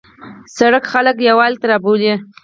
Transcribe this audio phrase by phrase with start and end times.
[0.57, 2.13] سړک خلک یووالي ته رابولي.